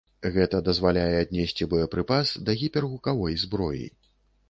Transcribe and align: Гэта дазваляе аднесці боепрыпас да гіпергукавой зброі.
Гэта 0.37 0.61
дазваляе 0.69 1.13
аднесці 1.19 1.69
боепрыпас 1.75 2.35
да 2.49 2.59
гіпергукавой 2.65 3.41
зброі. 3.47 3.89